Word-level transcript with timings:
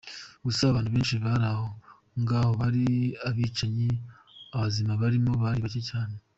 Gusa 0.45 0.61
abantu 0.65 0.89
benshi 0.95 1.13
bari 1.23 1.45
aho 1.51 1.65
ngaho 2.21 2.51
bari 2.61 2.85
abicanyi, 3.29 3.89
abazima 4.55 4.93
barimo 5.01 5.31
bari 5.43 5.59
bake 5.65 5.81
cyane. 5.89 6.15